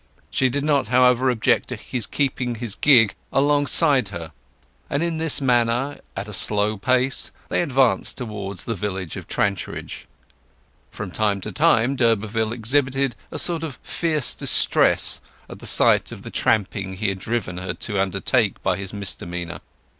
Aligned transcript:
She 0.31 0.49
did 0.49 0.63
not, 0.63 0.87
however, 0.87 1.29
object 1.29 1.69
to 1.69 1.75
his 1.75 2.07
keeping 2.07 2.55
his 2.55 2.73
gig 2.73 3.13
alongside 3.31 4.07
her; 4.07 4.31
and 4.89 5.03
in 5.03 5.19
this 5.19 5.39
manner, 5.39 5.99
at 6.17 6.27
a 6.27 6.33
slow 6.33 6.75
pace, 6.75 7.29
they 7.49 7.61
advanced 7.61 8.17
towards 8.17 8.63
the 8.65 8.73
village 8.73 9.15
of 9.15 9.27
Trantridge. 9.27 10.07
From 10.89 11.11
time 11.11 11.39
to 11.41 11.51
time 11.51 11.95
d'Urberville 11.95 12.51
exhibited 12.51 13.15
a 13.29 13.37
sort 13.37 13.63
of 13.63 13.77
fierce 13.83 14.33
distress 14.33 15.21
at 15.47 15.59
the 15.59 15.67
sight 15.67 16.11
of 16.11 16.23
the 16.23 16.31
tramping 16.31 16.95
he 16.95 17.09
had 17.09 17.19
driven 17.19 17.59
her 17.59 17.75
to 17.75 18.01
undertake 18.01 18.63
by 18.63 18.77
his 18.77 18.91
misdemeanour. 18.93 19.59